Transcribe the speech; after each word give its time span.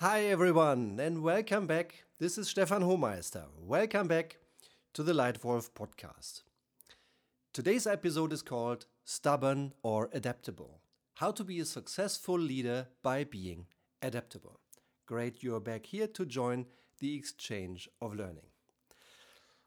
Hi 0.00 0.26
everyone 0.26 1.00
and 1.00 1.24
welcome 1.24 1.66
back. 1.66 2.04
This 2.20 2.38
is 2.38 2.46
Stefan 2.46 2.82
Homeister. 2.82 3.46
Welcome 3.58 4.06
back 4.06 4.36
to 4.94 5.02
the 5.02 5.12
Leitwolf 5.12 5.70
podcast. 5.72 6.42
Today's 7.52 7.84
episode 7.84 8.32
is 8.32 8.40
called 8.40 8.86
Stubborn 9.04 9.72
or 9.82 10.08
Adaptable. 10.12 10.82
How 11.14 11.32
to 11.32 11.42
be 11.42 11.58
a 11.58 11.64
successful 11.64 12.38
leader 12.38 12.86
by 13.02 13.24
being 13.24 13.66
adaptable. 14.00 14.60
Great 15.04 15.42
you're 15.42 15.58
back 15.58 15.86
here 15.86 16.06
to 16.06 16.24
join 16.24 16.66
the 17.00 17.16
exchange 17.16 17.88
of 18.00 18.14
learning. 18.14 18.46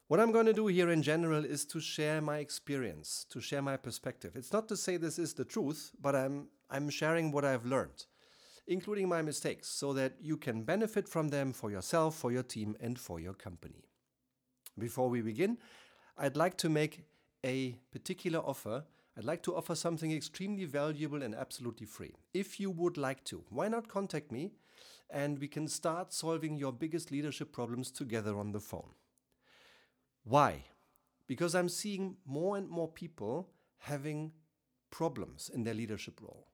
What 0.08 0.18
I'm 0.18 0.32
going 0.32 0.46
to 0.46 0.54
do 0.54 0.66
here 0.68 0.88
in 0.88 1.02
general 1.02 1.44
is 1.44 1.66
to 1.66 1.78
share 1.78 2.22
my 2.22 2.38
experience, 2.38 3.26
to 3.28 3.42
share 3.42 3.60
my 3.60 3.76
perspective. 3.76 4.34
It's 4.34 4.54
not 4.54 4.66
to 4.68 4.78
say 4.78 4.96
this 4.96 5.18
is 5.18 5.34
the 5.34 5.44
truth, 5.44 5.90
but 6.00 6.16
I'm 6.16 6.48
I'm 6.70 6.88
sharing 6.88 7.32
what 7.32 7.44
I've 7.44 7.66
learned 7.66 8.06
including 8.72 9.08
my 9.08 9.22
mistakes, 9.22 9.68
so 9.68 9.92
that 9.92 10.14
you 10.20 10.36
can 10.36 10.62
benefit 10.62 11.08
from 11.08 11.28
them 11.28 11.52
for 11.52 11.70
yourself, 11.70 12.16
for 12.16 12.32
your 12.32 12.42
team, 12.42 12.76
and 12.80 12.98
for 12.98 13.20
your 13.20 13.34
company. 13.34 13.84
Before 14.78 15.08
we 15.08 15.20
begin, 15.20 15.58
I'd 16.16 16.36
like 16.36 16.56
to 16.58 16.68
make 16.68 17.04
a 17.44 17.78
particular 17.90 18.38
offer. 18.40 18.84
I'd 19.16 19.24
like 19.24 19.42
to 19.42 19.54
offer 19.54 19.74
something 19.74 20.10
extremely 20.10 20.64
valuable 20.64 21.22
and 21.22 21.34
absolutely 21.34 21.86
free. 21.86 22.14
If 22.32 22.58
you 22.58 22.70
would 22.70 22.96
like 22.96 23.24
to, 23.24 23.44
why 23.50 23.68
not 23.68 23.88
contact 23.88 24.32
me 24.32 24.52
and 25.10 25.38
we 25.38 25.48
can 25.48 25.68
start 25.68 26.12
solving 26.12 26.56
your 26.56 26.72
biggest 26.72 27.10
leadership 27.10 27.52
problems 27.52 27.90
together 27.90 28.38
on 28.38 28.52
the 28.52 28.60
phone? 28.60 28.94
Why? 30.24 30.64
Because 31.26 31.54
I'm 31.54 31.68
seeing 31.68 32.16
more 32.24 32.56
and 32.56 32.68
more 32.68 32.88
people 32.88 33.50
having 33.78 34.32
problems 34.90 35.50
in 35.52 35.64
their 35.64 35.74
leadership 35.74 36.20
role. 36.22 36.46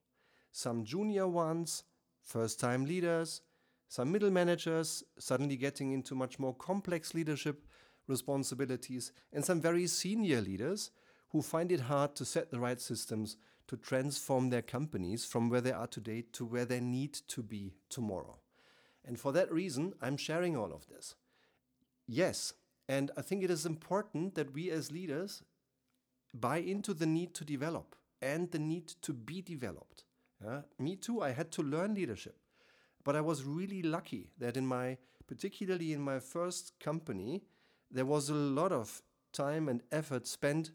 Some 0.51 0.85
junior 0.85 1.29
ones, 1.29 1.85
first 2.29 2.61
time 2.61 2.85
leaders, 2.85 3.41
some 3.89 4.13
middle 4.13 4.31
managers 4.31 5.03
suddenly 5.19 5.57
getting 5.57 5.93
into 5.93 6.15
much 6.15 6.39
more 6.39 6.55
complex 6.55 7.15
leadership 7.15 7.65
responsibilities, 8.07 9.13
and 9.33 9.45
some 9.45 9.61
very 9.61 9.87
senior 9.87 10.41
leaders 10.41 10.91
who 11.31 11.43
find 11.43 11.73
it 11.73 11.81
hard 11.81 12.15
to 12.17 12.25
set 12.25 12.51
the 12.51 12.61
right 12.61 12.81
systems 12.81 13.37
to 13.67 13.77
transform 13.77 14.49
their 14.49 14.63
companies 14.63 15.25
from 15.25 15.51
where 15.51 15.61
they 15.61 15.73
are 15.73 15.87
today 15.87 16.25
to 16.33 16.45
where 16.45 16.65
they 16.65 16.81
need 16.81 17.13
to 17.13 17.43
be 17.43 17.75
tomorrow. 17.89 18.39
And 19.05 19.19
for 19.19 19.33
that 19.33 19.53
reason, 19.53 19.95
I'm 20.01 20.17
sharing 20.17 20.57
all 20.57 20.73
of 20.73 20.87
this. 20.89 21.15
Yes, 22.07 22.55
and 22.89 23.11
I 23.17 23.23
think 23.23 23.43
it 23.43 23.51
is 23.51 23.67
important 23.67 24.35
that 24.35 24.55
we 24.55 24.71
as 24.71 24.91
leaders 24.91 25.43
buy 26.33 26.59
into 26.59 26.95
the 26.95 27.07
need 27.07 27.35
to 27.35 27.45
develop 27.45 27.95
and 28.21 28.51
the 28.51 28.59
need 28.59 28.89
to 29.03 29.13
be 29.13 29.43
developed. 29.43 30.05
Yeah? 30.45 30.61
Me 30.79 30.97
too, 30.97 31.23
I 31.23 31.31
had 31.31 31.51
to 31.53 31.63
learn 31.63 31.95
leadership. 31.95 32.37
But 33.05 33.17
I 33.17 33.21
was 33.21 33.45
really 33.45 33.83
lucky 33.83 34.31
that 34.39 34.57
in 34.57 34.67
my, 34.67 34.99
particularly 35.27 35.93
in 35.93 36.01
my 36.01 36.19
first 36.19 36.79
company, 36.81 37.43
there 37.91 38.07
was 38.07 38.29
a 38.29 38.35
lot 38.35 38.73
of 38.73 39.03
time 39.33 39.69
and 39.69 39.83
effort 39.93 40.27
spent 40.27 40.71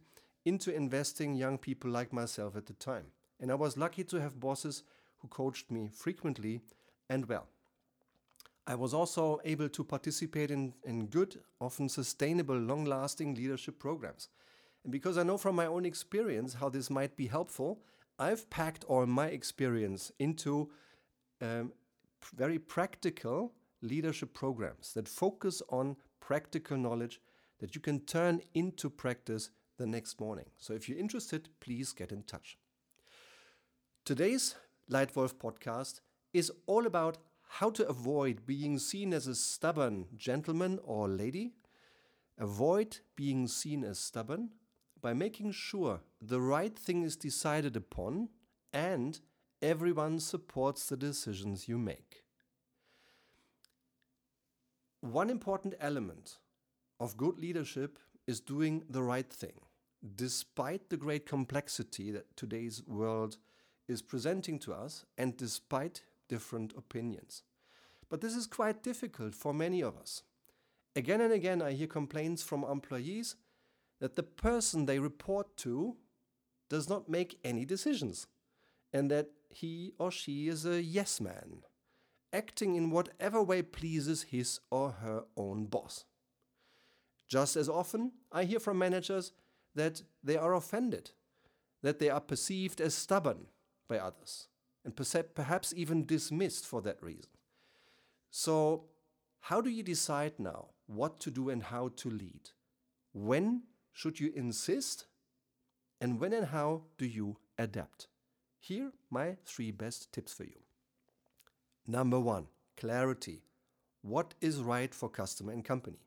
into 0.45 0.73
investing 0.73 1.35
young 1.35 1.57
people 1.57 1.89
like 1.89 2.11
myself 2.11 2.55
at 2.55 2.65
the 2.65 2.73
time. 2.73 3.05
And 3.39 3.51
I 3.51 3.55
was 3.55 3.77
lucky 3.77 4.03
to 4.05 4.19
have 4.21 4.39
bosses 4.39 4.83
who 5.19 5.27
coached 5.27 5.71
me 5.71 5.89
frequently 5.93 6.61
and 7.09 7.25
well. 7.27 7.47
I 8.65 8.75
was 8.75 8.93
also 8.93 9.41
able 9.43 9.67
to 9.69 9.83
participate 9.83 10.49
in, 10.49 10.73
in 10.85 11.07
good, 11.07 11.39
often 11.59 11.89
sustainable, 11.89 12.55
long 12.55 12.85
lasting 12.85 13.35
leadership 13.35 13.77
programs. 13.77 14.29
And 14.83 14.91
because 14.91 15.17
I 15.17 15.23
know 15.23 15.37
from 15.37 15.55
my 15.55 15.65
own 15.65 15.85
experience 15.85 16.53
how 16.53 16.69
this 16.69 16.89
might 16.89 17.17
be 17.17 17.27
helpful, 17.27 17.79
I've 18.19 18.49
packed 18.49 18.83
all 18.85 19.05
my 19.05 19.27
experience 19.27 20.11
into 20.19 20.71
um, 21.41 21.73
very 22.35 22.59
practical 22.59 23.53
leadership 23.81 24.33
programs 24.33 24.93
that 24.93 25.07
focus 25.07 25.61
on 25.69 25.97
practical 26.19 26.77
knowledge 26.77 27.19
that 27.59 27.75
you 27.75 27.81
can 27.81 27.99
turn 28.01 28.41
into 28.53 28.89
practice 28.89 29.49
the 29.77 29.87
next 29.87 30.19
morning. 30.19 30.45
So 30.57 30.73
if 30.73 30.87
you're 30.87 30.97
interested, 30.97 31.49
please 31.59 31.91
get 31.91 32.11
in 32.11 32.23
touch. 32.23 32.57
Today's 34.05 34.55
Leitwolf 34.89 35.35
podcast 35.35 36.01
is 36.33 36.51
all 36.65 36.85
about 36.85 37.17
how 37.47 37.69
to 37.71 37.87
avoid 37.87 38.45
being 38.45 38.79
seen 38.79 39.13
as 39.13 39.27
a 39.27 39.35
stubborn 39.35 40.07
gentleman 40.17 40.79
or 40.83 41.07
lady, 41.07 41.53
avoid 42.37 42.99
being 43.15 43.47
seen 43.47 43.83
as 43.83 43.99
stubborn, 43.99 44.49
by 45.03 45.13
making 45.13 45.51
sure 45.51 45.99
the 46.21 46.39
right 46.39 46.79
thing 46.79 47.03
is 47.03 47.17
decided 47.17 47.75
upon 47.75 48.29
and 48.71 49.19
everyone 49.61 50.17
supports 50.19 50.87
the 50.87 50.95
decisions 50.95 51.67
you 51.67 51.77
make. 51.77 52.23
One 55.01 55.29
important 55.29 55.75
element 55.81 56.37
of 57.01 57.17
good 57.17 57.37
leadership 57.37 57.99
is 58.25 58.39
doing 58.39 58.83
the 58.89 59.03
right 59.03 59.29
thing, 59.29 59.59
despite 60.15 60.89
the 60.89 60.95
great 60.95 61.25
complexity 61.25 62.09
that 62.11 62.37
today's 62.37 62.81
world 62.87 63.37
is 63.89 64.01
presenting 64.01 64.57
to 64.59 64.73
us 64.73 65.03
and 65.17 65.35
despite 65.35 66.03
different 66.29 66.73
opinions. 66.77 67.43
But 68.09 68.21
this 68.21 68.35
is 68.35 68.47
quite 68.47 68.81
difficult 68.81 69.35
for 69.35 69.53
many 69.53 69.81
of 69.81 69.97
us. 69.97 70.23
Again 70.95 71.19
and 71.19 71.33
again, 71.33 71.61
I 71.61 71.73
hear 71.73 71.87
complaints 71.87 72.41
from 72.41 72.63
employees 72.63 73.35
that 73.99 74.15
the 74.15 74.23
person 74.23 74.85
they 74.85 74.99
report 74.99 75.55
to 75.57 75.97
does 76.69 76.89
not 76.89 77.09
make 77.09 77.39
any 77.43 77.65
decisions 77.65 78.27
and 78.91 79.09
that 79.09 79.29
he 79.49 79.93
or 79.97 80.11
she 80.11 80.47
is 80.47 80.65
a 80.65 80.81
yes 80.81 81.19
man, 81.19 81.63
acting 82.31 82.75
in 82.75 82.91
whatever 82.91 83.41
way 83.41 83.61
pleases 83.61 84.23
his 84.23 84.59
or 84.69 84.91
her 84.91 85.23
own 85.35 85.65
boss. 85.65 86.05
Just 87.27 87.55
as 87.55 87.67
often, 87.67 88.11
I 88.31 88.43
hear 88.43 88.59
from 88.59 88.77
managers 88.77 89.31
that 89.75 90.03
they 90.23 90.37
are 90.37 90.53
offended, 90.53 91.11
that 91.81 91.99
they 91.99 92.09
are 92.09 92.21
perceived 92.21 92.79
as 92.79 92.93
stubborn 92.93 93.47
by 93.87 93.97
others, 93.97 94.47
and 94.85 94.95
perhaps 94.95 95.73
even 95.75 96.05
dismissed 96.05 96.65
for 96.65 96.81
that 96.81 97.01
reason. 97.01 97.31
So, 98.29 98.85
how 99.39 99.61
do 99.61 99.69
you 99.69 99.83
decide 99.83 100.39
now 100.39 100.69
what 100.85 101.19
to 101.21 101.31
do 101.31 101.49
and 101.49 101.63
how 101.63 101.89
to 101.97 102.09
lead? 102.09 102.51
When 103.13 103.63
should 103.93 104.19
you 104.19 104.33
insist? 104.35 105.05
And 106.01 106.19
when 106.19 106.33
and 106.33 106.47
how 106.47 106.81
do 106.97 107.05
you 107.05 107.37
adapt? 107.57 108.07
Here, 108.59 108.91
my 109.09 109.37
three 109.45 109.71
best 109.71 110.11
tips 110.11 110.33
for 110.33 110.43
you. 110.43 110.59
Number 111.87 112.19
one, 112.19 112.47
clarity. 112.75 113.43
What 114.01 114.33
is 114.41 114.59
right 114.59 114.93
for 114.93 115.09
customer 115.09 115.53
and 115.53 115.63
company? 115.63 115.99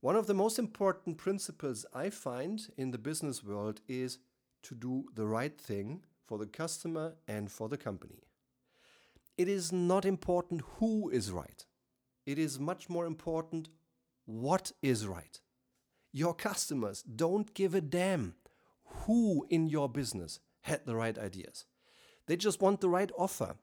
One 0.00 0.16
of 0.16 0.26
the 0.26 0.34
most 0.34 0.58
important 0.58 1.18
principles 1.18 1.84
I 1.92 2.10
find 2.10 2.66
in 2.76 2.90
the 2.90 2.98
business 2.98 3.44
world 3.44 3.80
is 3.88 4.18
to 4.62 4.74
do 4.74 5.04
the 5.14 5.26
right 5.26 5.56
thing 5.58 6.02
for 6.26 6.38
the 6.38 6.46
customer 6.46 7.14
and 7.28 7.50
for 7.50 7.68
the 7.68 7.76
company. 7.76 8.22
It 9.36 9.48
is 9.48 9.72
not 9.72 10.04
important 10.04 10.62
who 10.78 11.08
is 11.10 11.32
right. 11.32 11.64
It 12.26 12.38
is 12.38 12.58
much 12.58 12.88
more 12.88 13.06
important 13.06 13.68
what 14.24 14.72
is 14.82 15.06
right. 15.06 15.40
Your 16.12 16.34
customers 16.34 17.02
don't 17.02 17.54
give 17.54 17.74
a 17.74 17.80
damn 17.80 18.34
who 18.84 19.46
in 19.48 19.66
your 19.66 19.88
business 19.88 20.40
had 20.62 20.84
the 20.84 20.94
right 20.94 21.18
ideas. 21.18 21.64
They 22.26 22.36
just 22.36 22.60
want 22.60 22.80
the 22.80 22.88
right 22.88 23.10
offer 23.18 23.56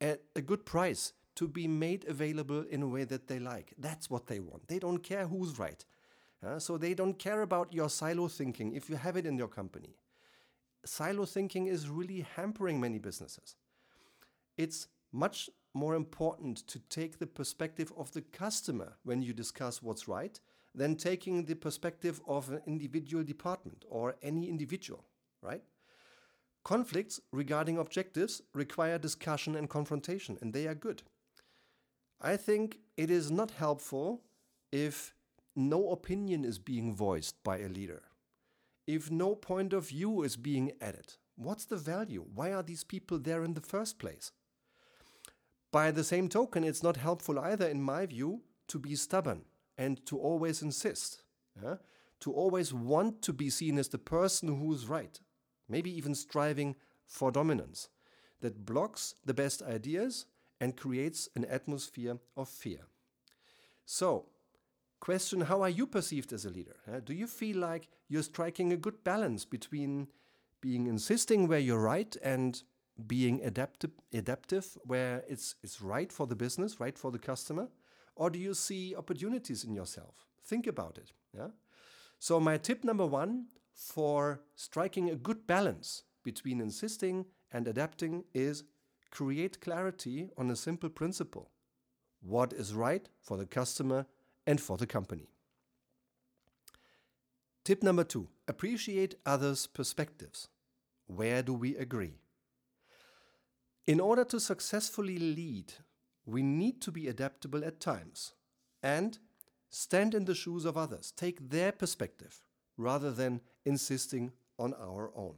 at 0.00 0.22
a 0.36 0.42
good 0.42 0.64
price 0.66 1.12
to 1.36 1.48
be 1.48 1.66
made 1.66 2.04
available 2.06 2.64
in 2.70 2.82
a 2.82 2.86
way 2.86 3.04
that 3.04 3.26
they 3.26 3.38
like. 3.38 3.72
That's 3.78 4.08
what 4.08 4.26
they 4.26 4.38
want. 4.38 4.68
They 4.68 4.78
don't 4.78 5.02
care 5.02 5.26
who's 5.26 5.58
right. 5.58 5.84
Uh, 6.44 6.58
so 6.58 6.76
they 6.76 6.94
don't 6.94 7.18
care 7.18 7.42
about 7.42 7.72
your 7.72 7.88
silo 7.88 8.28
thinking 8.28 8.74
if 8.74 8.88
you 8.88 8.96
have 8.96 9.16
it 9.16 9.26
in 9.26 9.38
your 9.38 9.48
company. 9.48 9.96
Silo 10.84 11.24
thinking 11.24 11.66
is 11.66 11.88
really 11.88 12.26
hampering 12.36 12.78
many 12.78 12.98
businesses. 12.98 13.56
It's 14.56 14.88
much 15.12 15.48
more 15.72 15.94
important 15.94 16.66
to 16.68 16.78
take 16.88 17.18
the 17.18 17.26
perspective 17.26 17.92
of 17.96 18.12
the 18.12 18.20
customer 18.20 18.96
when 19.02 19.22
you 19.22 19.32
discuss 19.32 19.82
what's 19.82 20.06
right 20.06 20.38
than 20.74 20.96
taking 20.96 21.44
the 21.44 21.54
perspective 21.54 22.20
of 22.26 22.50
an 22.50 22.60
individual 22.66 23.22
department 23.22 23.84
or 23.88 24.16
any 24.22 24.48
individual, 24.48 25.04
right? 25.40 25.62
Conflicts 26.64 27.20
regarding 27.30 27.78
objectives 27.78 28.42
require 28.54 28.98
discussion 28.98 29.54
and 29.54 29.68
confrontation, 29.68 30.38
and 30.40 30.52
they 30.52 30.66
are 30.66 30.74
good. 30.74 31.02
I 32.20 32.36
think 32.36 32.78
it 32.96 33.10
is 33.10 33.30
not 33.30 33.52
helpful 33.52 34.22
if 34.72 35.14
no 35.54 35.90
opinion 35.90 36.44
is 36.44 36.58
being 36.58 36.96
voiced 36.96 37.42
by 37.44 37.58
a 37.58 37.68
leader, 37.68 38.02
if 38.86 39.10
no 39.10 39.34
point 39.34 39.72
of 39.72 39.88
view 39.88 40.22
is 40.22 40.36
being 40.36 40.72
added. 40.80 41.14
What's 41.36 41.66
the 41.66 41.76
value? 41.76 42.24
Why 42.34 42.52
are 42.52 42.62
these 42.62 42.84
people 42.84 43.18
there 43.18 43.44
in 43.44 43.54
the 43.54 43.60
first 43.60 43.98
place? 43.98 44.32
By 45.70 45.90
the 45.90 46.04
same 46.04 46.28
token, 46.28 46.64
it's 46.64 46.82
not 46.82 46.96
helpful 46.96 47.38
either, 47.38 47.66
in 47.66 47.82
my 47.82 48.06
view, 48.06 48.42
to 48.68 48.78
be 48.78 48.96
stubborn 48.96 49.44
and 49.76 50.04
to 50.06 50.18
always 50.18 50.62
insist, 50.62 51.22
yeah? 51.62 51.76
to 52.20 52.32
always 52.32 52.72
want 52.72 53.22
to 53.22 53.32
be 53.32 53.50
seen 53.50 53.78
as 53.78 53.88
the 53.88 53.98
person 53.98 54.48
who's 54.48 54.88
right, 54.88 55.20
maybe 55.68 55.94
even 55.96 56.14
striving 56.14 56.76
for 57.06 57.30
dominance, 57.30 57.88
that 58.40 58.64
blocks 58.64 59.14
the 59.24 59.34
best 59.34 59.62
ideas 59.62 60.26
and 60.60 60.76
creates 60.76 61.28
an 61.34 61.44
atmosphere 61.46 62.18
of 62.36 62.48
fear. 62.48 62.80
So, 63.84 64.26
question 65.00 65.42
How 65.42 65.62
are 65.62 65.68
you 65.68 65.86
perceived 65.86 66.32
as 66.32 66.44
a 66.44 66.50
leader? 66.50 66.76
Do 67.04 67.12
you 67.12 67.26
feel 67.26 67.58
like 67.58 67.88
you're 68.08 68.22
striking 68.22 68.72
a 68.72 68.76
good 68.76 69.04
balance 69.04 69.44
between 69.44 70.08
being 70.60 70.86
insisting 70.86 71.46
where 71.46 71.58
you're 71.58 71.82
right 71.82 72.16
and 72.22 72.62
being 73.06 73.42
adaptive, 73.44 73.90
adaptive 74.12 74.78
where 74.84 75.24
it's, 75.28 75.56
it's 75.62 75.82
right 75.82 76.10
for 76.10 76.26
the 76.26 76.36
business, 76.36 76.80
right 76.80 76.98
for 76.98 77.10
the 77.10 77.18
customer? 77.18 77.68
Or 78.16 78.30
do 78.30 78.38
you 78.38 78.54
see 78.54 78.94
opportunities 78.96 79.64
in 79.64 79.74
yourself? 79.74 80.26
Think 80.44 80.66
about 80.66 80.98
it. 80.98 81.12
Yeah? 81.36 81.48
So, 82.18 82.38
my 82.40 82.58
tip 82.58 82.84
number 82.84 83.06
one 83.06 83.46
for 83.74 84.40
striking 84.54 85.10
a 85.10 85.16
good 85.16 85.46
balance 85.46 86.04
between 86.22 86.60
insisting 86.60 87.26
and 87.50 87.66
adapting 87.66 88.24
is 88.32 88.64
create 89.10 89.60
clarity 89.60 90.30
on 90.36 90.50
a 90.50 90.56
simple 90.56 90.88
principle 90.88 91.50
what 92.20 92.52
is 92.54 92.72
right 92.74 93.08
for 93.20 93.36
the 93.36 93.46
customer 93.46 94.06
and 94.46 94.60
for 94.60 94.76
the 94.78 94.86
company. 94.86 95.28
Tip 97.64 97.82
number 97.82 98.04
two 98.04 98.28
appreciate 98.48 99.14
others' 99.24 99.66
perspectives. 99.66 100.48
Where 101.06 101.42
do 101.42 101.52
we 101.52 101.76
agree? 101.76 102.14
In 103.86 104.00
order 104.00 104.24
to 104.24 104.40
successfully 104.40 105.18
lead, 105.18 105.74
we 106.26 106.42
need 106.42 106.80
to 106.82 106.90
be 106.90 107.08
adaptable 107.08 107.64
at 107.64 107.80
times 107.80 108.32
and 108.82 109.18
stand 109.68 110.14
in 110.14 110.24
the 110.24 110.34
shoes 110.34 110.64
of 110.64 110.76
others, 110.76 111.12
take 111.16 111.50
their 111.50 111.72
perspective 111.72 112.44
rather 112.76 113.10
than 113.10 113.40
insisting 113.64 114.32
on 114.58 114.74
our 114.74 115.10
own. 115.16 115.34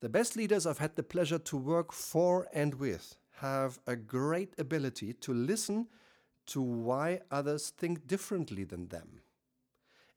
The 0.00 0.08
best 0.08 0.36
leaders 0.36 0.66
I've 0.66 0.78
had 0.78 0.96
the 0.96 1.02
pleasure 1.02 1.38
to 1.38 1.56
work 1.56 1.92
for 1.92 2.46
and 2.52 2.74
with 2.74 3.16
have 3.40 3.78
a 3.86 3.96
great 3.96 4.54
ability 4.58 5.12
to 5.14 5.34
listen 5.34 5.86
to 6.46 6.60
why 6.60 7.20
others 7.30 7.70
think 7.70 8.06
differently 8.06 8.64
than 8.64 8.88
them. 8.88 9.20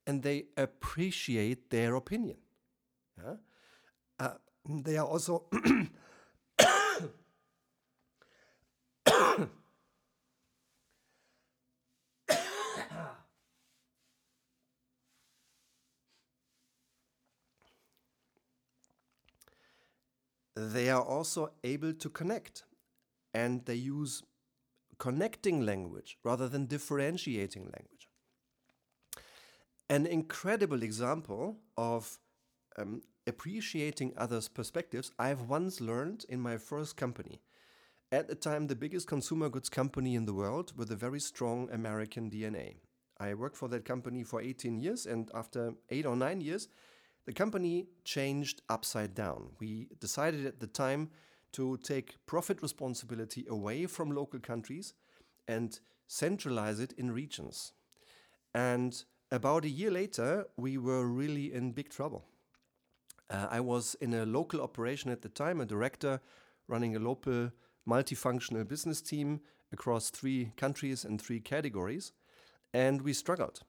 And 0.05 0.23
they 0.23 0.45
appreciate 0.57 1.69
their 1.69 1.95
opinion. 1.95 2.37
Yeah? 3.21 3.35
Uh, 4.19 4.33
they 4.67 4.97
are 4.97 5.05
also 5.05 5.45
they 20.59 20.89
are 20.89 21.01
also 21.01 21.51
able 21.63 21.93
to 21.93 22.09
connect 22.09 22.63
and 23.33 23.65
they 23.65 23.75
use 23.75 24.23
connecting 24.97 25.65
language 25.65 26.17
rather 26.23 26.49
than 26.49 26.65
differentiating 26.65 27.63
language. 27.63 28.09
An 29.89 30.05
incredible 30.05 30.83
example 30.83 31.57
of 31.77 32.19
um, 32.77 33.01
appreciating 33.25 34.13
others' 34.17 34.49
perspectives 34.49 35.11
I've 35.17 35.41
once 35.41 35.79
learned 35.79 36.25
in 36.27 36.39
my 36.39 36.57
first 36.57 36.97
company. 36.97 37.41
At 38.11 38.27
the 38.27 38.35
time, 38.35 38.67
the 38.67 38.75
biggest 38.75 39.07
consumer 39.07 39.49
goods 39.49 39.69
company 39.69 40.15
in 40.15 40.25
the 40.25 40.33
world 40.33 40.73
with 40.75 40.91
a 40.91 40.95
very 40.95 41.19
strong 41.19 41.69
American 41.71 42.29
DNA. 42.29 42.77
I 43.19 43.33
worked 43.33 43.57
for 43.57 43.67
that 43.69 43.85
company 43.85 44.23
for 44.23 44.41
18 44.41 44.79
years, 44.79 45.05
and 45.05 45.29
after 45.33 45.73
eight 45.89 46.05
or 46.05 46.15
nine 46.15 46.41
years, 46.41 46.67
the 47.29 47.33
company 47.33 47.85
changed 48.03 48.63
upside 48.69 49.13
down. 49.13 49.51
We 49.59 49.87
decided 49.99 50.47
at 50.47 50.59
the 50.59 50.65
time 50.65 51.11
to 51.51 51.77
take 51.83 52.15
profit 52.25 52.63
responsibility 52.63 53.45
away 53.47 53.85
from 53.85 54.09
local 54.09 54.39
countries 54.39 54.95
and 55.47 55.79
centralize 56.07 56.79
it 56.79 56.91
in 56.93 57.11
regions. 57.11 57.73
And 58.55 59.03
about 59.29 59.63
a 59.63 59.69
year 59.69 59.91
later, 59.91 60.47
we 60.57 60.79
were 60.79 61.05
really 61.05 61.53
in 61.53 61.71
big 61.71 61.89
trouble. 61.89 62.25
Uh, 63.29 63.45
I 63.51 63.59
was 63.59 63.95
in 64.01 64.15
a 64.15 64.25
local 64.25 64.59
operation 64.59 65.11
at 65.11 65.21
the 65.21 65.29
time, 65.29 65.61
a 65.61 65.67
director 65.67 66.21
running 66.67 66.95
a 66.95 66.99
local 66.99 67.51
multifunctional 67.87 68.67
business 68.67 69.01
team 69.01 69.41
across 69.71 70.09
three 70.09 70.51
countries 70.57 71.05
and 71.05 71.21
three 71.21 71.41
categories, 71.41 72.11
and 72.73 73.03
we 73.03 73.13
struggled. 73.13 73.59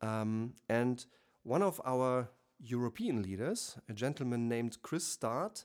Um, 0.00 0.54
and 0.70 1.04
one 1.42 1.62
of 1.62 1.82
our 1.84 2.30
European 2.62 3.22
leaders, 3.22 3.78
a 3.88 3.92
gentleman 3.92 4.48
named 4.48 4.82
Chris 4.82 5.06
Start, 5.06 5.64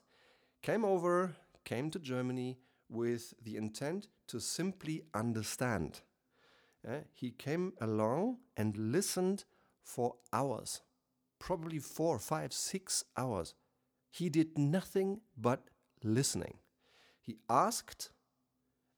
came 0.61 0.85
over, 0.85 1.35
came 1.63 1.91
to 1.91 1.99
Germany 1.99 2.57
with 2.89 3.33
the 3.43 3.57
intent 3.57 4.07
to 4.27 4.39
simply 4.39 5.03
understand. 5.13 6.01
Uh, 6.87 6.99
he 7.13 7.31
came 7.31 7.73
along 7.81 8.37
and 8.55 8.77
listened 8.77 9.43
for 9.83 10.15
hours, 10.31 10.81
probably 11.39 11.79
four, 11.79 12.17
five, 12.19 12.53
six 12.53 13.03
hours. 13.17 13.55
He 14.09 14.29
did 14.29 14.57
nothing 14.57 15.21
but 15.37 15.69
listening. 16.03 16.59
He 17.19 17.37
asked 17.49 18.11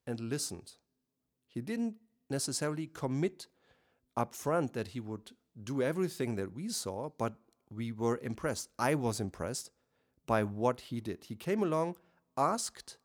and 0.05 0.19
listened. 0.19 0.73
He 1.47 1.61
didn't 1.61 1.95
necessarily 2.29 2.87
commit 2.87 3.47
up 4.15 4.35
front 4.35 4.73
that 4.73 4.89
he 4.89 4.99
would 4.99 5.31
do 5.63 5.81
everything 5.81 6.35
that 6.35 6.53
we 6.53 6.69
saw, 6.69 7.09
but 7.17 7.33
we 7.69 7.91
were 7.91 8.19
impressed. 8.21 8.69
I 8.77 8.95
was 8.95 9.19
impressed 9.19 9.71
by 10.25 10.43
what 10.43 10.81
he 10.81 10.99
did. 11.01 11.25
He 11.25 11.35
came 11.35 11.63
along, 11.63 11.95
asked, 12.37 12.97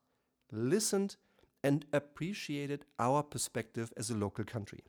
listened, 0.50 1.16
and 1.64 1.86
appreciated 1.92 2.84
our 2.98 3.22
perspective 3.22 3.92
as 3.96 4.10
a 4.10 4.16
local 4.16 4.44
country. 4.44 4.80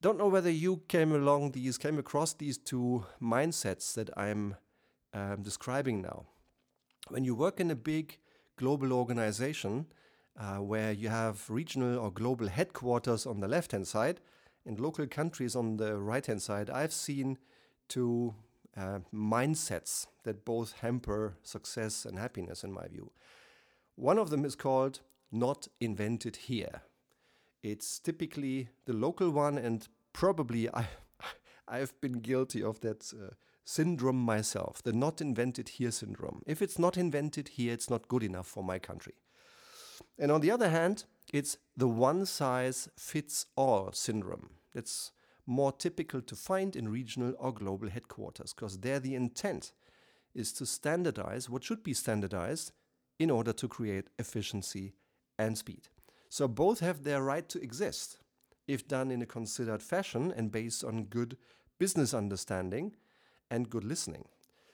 Don't 0.00 0.18
know 0.18 0.28
whether 0.28 0.50
you 0.50 0.82
came 0.88 1.12
along 1.12 1.52
these, 1.52 1.78
came 1.78 1.98
across 1.98 2.32
these 2.32 2.58
two 2.58 3.04
mindsets 3.22 3.94
that 3.94 4.10
I'm 4.16 4.56
um, 5.14 5.42
describing 5.42 6.02
now. 6.02 6.26
When 7.08 7.24
you 7.24 7.34
work 7.34 7.60
in 7.60 7.70
a 7.70 7.76
big 7.76 8.18
global 8.56 8.92
organization 8.92 9.86
uh, 10.36 10.56
where 10.56 10.92
you 10.92 11.08
have 11.08 11.48
regional 11.48 11.98
or 11.98 12.10
global 12.10 12.48
headquarters 12.48 13.26
on 13.26 13.40
the 13.40 13.48
left 13.48 13.72
hand 13.72 13.86
side 13.86 14.20
and 14.64 14.80
local 14.80 15.06
countries 15.06 15.54
on 15.54 15.76
the 15.76 15.96
right 15.96 16.24
hand 16.24 16.42
side, 16.42 16.70
I've 16.70 16.92
seen 16.92 17.38
two 17.88 18.34
uh, 18.76 19.00
mindsets 19.14 20.06
that 20.24 20.44
both 20.44 20.72
hamper 20.80 21.36
success 21.42 22.04
and 22.04 22.18
happiness, 22.18 22.64
in 22.64 22.72
my 22.72 22.86
view. 22.88 23.10
One 23.96 24.18
of 24.18 24.30
them 24.30 24.44
is 24.44 24.54
called 24.54 25.00
not 25.30 25.68
invented 25.80 26.36
here. 26.36 26.82
It's 27.62 27.98
typically 27.98 28.68
the 28.86 28.92
local 28.92 29.30
one, 29.30 29.58
and 29.58 29.86
probably 30.12 30.68
I, 30.74 30.86
I've 31.68 31.98
been 32.00 32.20
guilty 32.20 32.62
of 32.62 32.80
that 32.80 33.12
uh, 33.14 33.34
syndrome 33.64 34.20
myself, 34.20 34.82
the 34.82 34.92
not 34.92 35.20
invented 35.20 35.70
here 35.70 35.90
syndrome. 35.90 36.42
If 36.46 36.62
it's 36.62 36.78
not 36.78 36.96
invented 36.96 37.48
here, 37.48 37.72
it's 37.72 37.90
not 37.90 38.08
good 38.08 38.22
enough 38.22 38.46
for 38.46 38.64
my 38.64 38.78
country. 38.78 39.14
And 40.18 40.32
on 40.32 40.40
the 40.40 40.50
other 40.50 40.68
hand, 40.68 41.04
it's 41.32 41.56
the 41.76 41.88
one 41.88 42.26
size 42.26 42.88
fits 42.96 43.46
all 43.56 43.92
syndrome. 43.92 44.50
That's 44.74 45.12
more 45.46 45.72
typical 45.72 46.20
to 46.22 46.36
find 46.36 46.76
in 46.76 46.88
regional 46.88 47.34
or 47.38 47.52
global 47.52 47.88
headquarters, 47.88 48.52
because 48.54 48.78
there 48.78 49.00
the 49.00 49.14
intent 49.14 49.72
is 50.34 50.52
to 50.54 50.66
standardize 50.66 51.50
what 51.50 51.64
should 51.64 51.82
be 51.82 51.94
standardized 51.94 52.72
in 53.18 53.30
order 53.30 53.52
to 53.52 53.68
create 53.68 54.08
efficiency 54.18 54.94
and 55.38 55.58
speed. 55.58 55.88
So 56.28 56.48
both 56.48 56.80
have 56.80 57.02
their 57.02 57.22
right 57.22 57.48
to 57.50 57.62
exist 57.62 58.18
if 58.66 58.88
done 58.88 59.10
in 59.10 59.22
a 59.22 59.26
considered 59.26 59.82
fashion 59.82 60.32
and 60.34 60.50
based 60.50 60.84
on 60.84 61.04
good 61.04 61.36
business 61.78 62.14
understanding 62.14 62.94
and 63.50 63.68
good 63.68 63.84
listening. 63.84 64.24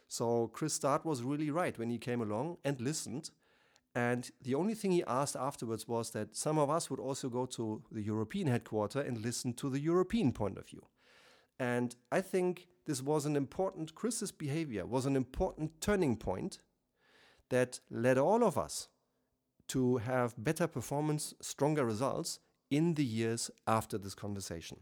So 0.06 0.48
Chris 0.48 0.74
Start 0.74 1.04
was 1.04 1.22
really 1.22 1.50
right 1.50 1.78
when 1.78 1.90
he 1.90 1.98
came 1.98 2.20
along 2.20 2.58
and 2.64 2.80
listened 2.80 3.30
and 3.98 4.30
the 4.40 4.54
only 4.54 4.74
thing 4.74 4.92
he 4.92 5.02
asked 5.08 5.34
afterwards 5.34 5.88
was 5.88 6.10
that 6.10 6.36
some 6.36 6.56
of 6.56 6.70
us 6.70 6.88
would 6.88 7.00
also 7.00 7.28
go 7.28 7.46
to 7.46 7.82
the 7.90 8.00
European 8.00 8.46
headquarters 8.46 9.04
and 9.04 9.20
listen 9.20 9.52
to 9.54 9.68
the 9.68 9.80
European 9.80 10.30
point 10.30 10.56
of 10.56 10.68
view. 10.68 10.84
And 11.58 11.96
I 12.12 12.20
think 12.20 12.68
this 12.86 13.02
was 13.02 13.26
an 13.26 13.34
important, 13.34 13.96
Chris's 13.96 14.30
behavior 14.30 14.86
was 14.86 15.04
an 15.04 15.16
important 15.16 15.80
turning 15.80 16.16
point 16.16 16.60
that 17.48 17.80
led 17.90 18.18
all 18.18 18.44
of 18.44 18.56
us 18.56 18.86
to 19.66 19.96
have 19.96 20.32
better 20.38 20.68
performance, 20.68 21.34
stronger 21.40 21.84
results 21.84 22.38
in 22.70 22.94
the 22.94 23.04
years 23.04 23.50
after 23.66 23.98
this 23.98 24.14
conversation. 24.14 24.78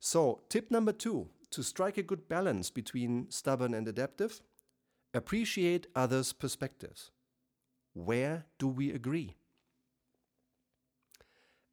So, 0.00 0.40
tip 0.48 0.72
number 0.72 0.92
two 0.92 1.28
to 1.52 1.62
strike 1.62 1.98
a 1.98 2.02
good 2.02 2.28
balance 2.28 2.68
between 2.68 3.30
stubborn 3.30 3.74
and 3.74 3.86
adaptive, 3.86 4.40
appreciate 5.14 5.86
others' 5.94 6.32
perspectives. 6.32 7.12
Where 7.94 8.46
do 8.58 8.68
we 8.68 8.92
agree? 8.92 9.36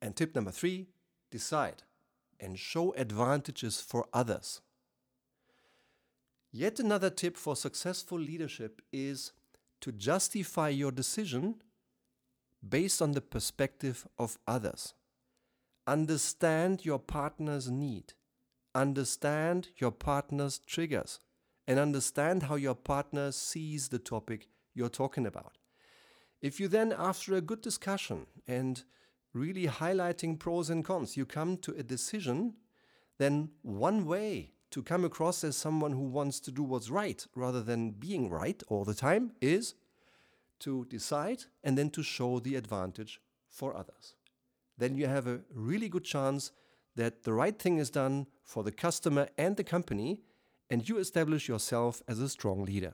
And 0.02 0.16
tip 0.16 0.36
number 0.36 0.52
three 0.52 0.88
decide 1.32 1.84
and 2.40 2.60
show 2.60 2.94
advantages 2.94 3.82
for 3.82 4.06
others. 4.14 4.62
Yet 6.52 6.80
another 6.80 7.10
tip 7.10 7.36
for 7.38 7.56
successful 7.56 8.20
leadership 8.20 8.82
is 8.94 9.34
to 9.82 9.92
justify 9.92 10.70
your 10.70 10.92
decision 10.92 11.56
based 12.68 13.02
on 13.02 13.12
the 13.12 13.22
perspective 13.22 14.08
of 14.18 14.38
others. 14.48 14.94
Understand 15.88 16.86
your 16.86 17.00
partner's 17.00 17.70
need. 17.70 18.14
Understand 18.74 19.70
your 19.78 19.92
partner's 19.92 20.58
triggers. 20.58 21.20
And 21.68 21.80
understand 21.80 22.44
how 22.44 22.56
your 22.56 22.76
partner 22.76 23.32
sees 23.32 23.90
the 23.90 24.00
topic 24.00 24.48
you're 24.74 24.90
talking 24.90 25.26
about. 25.26 25.58
If 26.46 26.60
you 26.60 26.68
then, 26.68 26.94
after 26.96 27.34
a 27.34 27.42
good 27.42 27.62
discussion 27.62 28.28
and 28.48 28.84
really 29.34 29.66
highlighting 29.66 30.38
pros 30.38 30.70
and 30.70 30.86
cons, 30.86 31.18
you 31.18 31.26
come 31.26 31.58
to 31.58 31.72
a 31.72 31.82
decision, 31.82 32.54
then 33.18 33.50
one 33.64 34.06
way 34.06 34.52
to 34.70 34.84
come 34.84 35.04
across 35.04 35.44
as 35.44 35.58
someone 35.58 35.94
who 35.94 36.04
wants 36.04 36.40
to 36.42 36.52
do 36.52 36.62
what's 36.62 36.92
right 36.92 37.26
rather 37.34 37.64
than 37.64 37.94
being 37.94 38.30
right 38.30 38.62
all 38.68 38.86
the 38.86 38.94
time 38.94 39.32
is 39.42 39.74
to 40.60 40.86
decide 40.86 41.46
and 41.64 41.76
then 41.80 41.90
to 41.90 42.04
show 42.04 42.38
the 42.38 42.54
advantage 42.54 43.20
for 43.50 43.76
others. 43.76 44.14
Then 44.78 44.94
you 44.94 45.08
have 45.08 45.26
a 45.26 45.40
really 45.52 45.90
good 45.90 46.04
chance 46.04 46.52
that 46.96 47.24
the 47.24 47.34
right 47.34 47.58
thing 47.58 47.80
is 47.80 47.90
done 47.90 48.28
for 48.44 48.62
the 48.64 48.72
customer 48.72 49.30
and 49.36 49.58
the 49.58 49.64
company, 49.64 50.22
and 50.70 50.88
you 50.88 51.00
establish 51.00 51.50
yourself 51.50 52.04
as 52.08 52.20
a 52.20 52.30
strong 52.30 52.66
leader. 52.66 52.94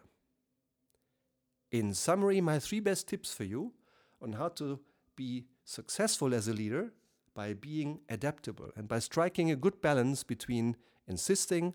In 1.71 1.93
summary, 1.93 2.41
my 2.41 2.59
three 2.59 2.81
best 2.81 3.07
tips 3.07 3.33
for 3.33 3.45
you 3.45 3.73
on 4.21 4.33
how 4.33 4.49
to 4.49 4.79
be 5.15 5.45
successful 5.63 6.33
as 6.33 6.47
a 6.47 6.53
leader 6.53 6.93
by 7.33 7.53
being 7.53 8.01
adaptable 8.09 8.71
and 8.75 8.87
by 8.87 8.99
striking 8.99 9.49
a 9.49 9.55
good 9.55 9.81
balance 9.81 10.23
between 10.23 10.75
insisting 11.07 11.73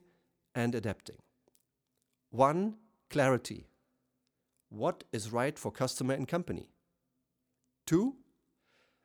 and 0.55 0.75
adapting. 0.75 1.17
One, 2.31 2.77
clarity. 3.09 3.69
What 4.69 5.05
is 5.13 5.33
right 5.33 5.59
for 5.59 5.71
customer 5.73 6.15
and 6.15 6.29
company? 6.29 6.71
Two, 7.87 8.17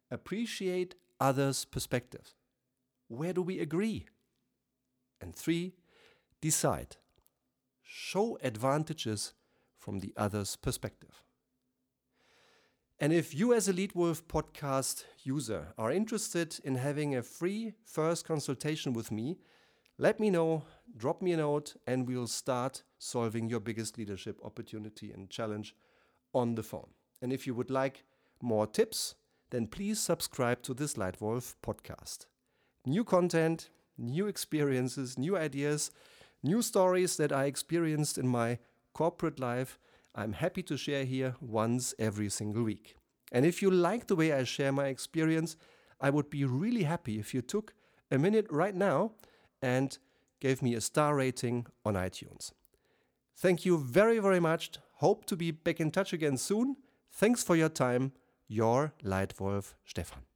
appreciate 0.09 0.95
others' 1.19 1.63
perspectives. 1.63 2.35
Where 3.07 3.31
do 3.31 3.41
we 3.41 3.59
agree? 3.59 4.07
And 5.21 5.35
three, 5.35 5.75
decide. 6.41 6.97
Show 7.83 8.37
advantages 8.41 9.33
from 9.81 9.99
the 9.99 10.13
other's 10.15 10.55
perspective. 10.55 11.23
And 12.99 13.11
if 13.11 13.33
you, 13.33 13.51
as 13.51 13.67
a 13.67 13.73
Leitwolf 13.73 14.21
podcast 14.23 15.05
user, 15.23 15.73
are 15.75 15.91
interested 15.91 16.59
in 16.63 16.75
having 16.75 17.15
a 17.15 17.23
free 17.23 17.73
first 17.83 18.27
consultation 18.27 18.93
with 18.93 19.11
me, 19.11 19.39
let 19.97 20.19
me 20.19 20.29
know, 20.29 20.65
drop 20.95 21.19
me 21.19 21.31
a 21.31 21.37
note, 21.37 21.75
and 21.87 22.07
we'll 22.07 22.27
start 22.27 22.83
solving 22.99 23.49
your 23.49 23.59
biggest 23.59 23.97
leadership 23.97 24.39
opportunity 24.43 25.11
and 25.11 25.31
challenge 25.31 25.75
on 26.31 26.53
the 26.53 26.63
phone. 26.63 26.91
And 27.23 27.33
if 27.33 27.47
you 27.47 27.55
would 27.55 27.71
like 27.71 28.03
more 28.39 28.67
tips, 28.67 29.15
then 29.49 29.65
please 29.65 29.99
subscribe 29.99 30.61
to 30.63 30.75
this 30.75 30.93
Leitwolf 30.93 31.55
podcast. 31.65 32.27
New 32.85 33.03
content, 33.03 33.71
new 33.97 34.27
experiences, 34.27 35.17
new 35.17 35.35
ideas, 35.35 35.91
new 36.43 36.61
stories 36.61 37.17
that 37.17 37.31
I 37.31 37.45
experienced 37.45 38.19
in 38.19 38.27
my 38.27 38.59
corporate 38.93 39.39
life 39.39 39.77
I'm 40.13 40.33
happy 40.33 40.61
to 40.63 40.77
share 40.77 41.05
here 41.05 41.35
once 41.39 41.93
every 41.97 42.29
single 42.29 42.63
week. 42.63 42.95
And 43.31 43.45
if 43.45 43.61
you 43.61 43.71
like 43.71 44.07
the 44.07 44.15
way 44.15 44.33
I 44.33 44.43
share 44.43 44.71
my 44.71 44.87
experience, 44.87 45.55
I 46.01 46.09
would 46.09 46.29
be 46.29 46.43
really 46.43 46.83
happy 46.83 47.17
if 47.17 47.33
you 47.33 47.41
took 47.41 47.73
a 48.09 48.17
minute 48.17 48.47
right 48.49 48.75
now 48.75 49.13
and 49.61 49.97
gave 50.41 50.61
me 50.61 50.73
a 50.73 50.81
star 50.81 51.15
rating 51.15 51.67
on 51.85 51.93
iTunes. 51.93 52.51
Thank 53.37 53.65
you 53.65 53.77
very, 53.77 54.19
very 54.19 54.39
much. 54.39 54.71
Hope 54.95 55.25
to 55.25 55.35
be 55.35 55.51
back 55.51 55.79
in 55.79 55.91
touch 55.91 56.11
again 56.11 56.37
soon. 56.37 56.75
Thanks 57.11 57.43
for 57.43 57.55
your 57.55 57.69
time. 57.69 58.11
Your 58.47 58.93
Leitwolf 59.03 59.75
Stefan. 59.85 60.30